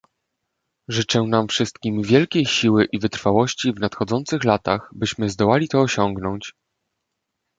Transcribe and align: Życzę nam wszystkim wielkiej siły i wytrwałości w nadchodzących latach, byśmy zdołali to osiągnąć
Życzę 0.87 1.21
nam 1.23 1.47
wszystkim 1.47 2.01
wielkiej 2.03 2.45
siły 2.45 2.85
i 2.91 2.99
wytrwałości 2.99 3.73
w 3.73 3.79
nadchodzących 3.79 4.43
latach, 4.43 4.89
byśmy 4.95 5.29
zdołali 5.29 5.67
to 5.67 5.81
osiągnąć 5.81 6.53